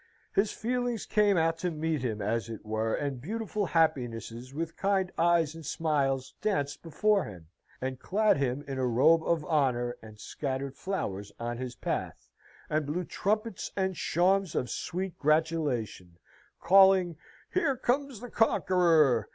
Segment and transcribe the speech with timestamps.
[0.33, 5.11] His feelings came out to meet him, as it were, and beautiful happinesses with kind
[5.15, 10.19] eyes and smiles danced before him, and clad him in a robe of honour, and
[10.19, 12.27] scattered flowers on his path,
[12.67, 16.17] and blew trumpets and shawms of sweet gratulation,
[16.59, 17.15] calling,
[17.53, 19.29] "Here comes the conqueror!